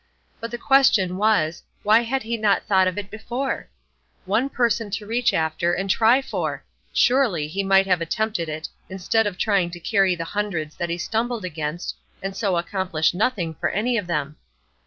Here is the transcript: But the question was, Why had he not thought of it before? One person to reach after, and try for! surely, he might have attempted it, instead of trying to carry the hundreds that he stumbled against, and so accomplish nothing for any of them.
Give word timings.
But 0.39 0.49
the 0.49 0.57
question 0.57 1.15
was, 1.15 1.61
Why 1.83 2.01
had 2.01 2.23
he 2.23 2.35
not 2.35 2.63
thought 2.63 2.87
of 2.87 2.97
it 2.97 3.11
before? 3.11 3.69
One 4.25 4.49
person 4.49 4.89
to 4.89 5.05
reach 5.05 5.31
after, 5.31 5.73
and 5.73 5.91
try 5.91 6.23
for! 6.23 6.63
surely, 6.91 7.47
he 7.47 7.61
might 7.61 7.85
have 7.85 8.01
attempted 8.01 8.49
it, 8.49 8.67
instead 8.89 9.27
of 9.27 9.37
trying 9.37 9.69
to 9.69 9.79
carry 9.79 10.15
the 10.15 10.23
hundreds 10.25 10.75
that 10.77 10.89
he 10.89 10.97
stumbled 10.97 11.45
against, 11.45 11.95
and 12.23 12.35
so 12.35 12.57
accomplish 12.57 13.13
nothing 13.13 13.53
for 13.53 13.69
any 13.69 13.95
of 13.95 14.07
them. 14.07 14.37